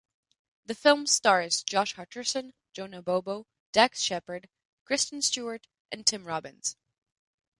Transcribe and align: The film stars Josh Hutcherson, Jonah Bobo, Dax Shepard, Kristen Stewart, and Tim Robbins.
The 0.65 0.73
film 0.73 1.05
stars 1.05 1.61
Josh 1.61 1.93
Hutcherson, 1.93 2.53
Jonah 2.73 3.03
Bobo, 3.03 3.45
Dax 3.71 4.01
Shepard, 4.01 4.49
Kristen 4.83 5.21
Stewart, 5.21 5.67
and 5.91 6.07
Tim 6.07 6.25
Robbins. 6.25 6.75